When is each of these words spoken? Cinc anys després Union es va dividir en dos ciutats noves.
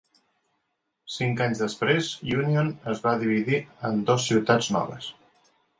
Cinc 1.15 1.43
anys 1.47 1.61
després 1.65 2.09
Union 2.39 2.73
es 2.95 3.05
va 3.07 3.15
dividir 3.27 3.63
en 3.91 4.05
dos 4.11 4.31
ciutats 4.31 4.77
noves. 4.81 5.15